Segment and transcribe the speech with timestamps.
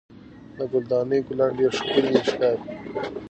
[0.57, 2.63] د ګل دانۍ ګلان ډېر ښکلي ښکاري.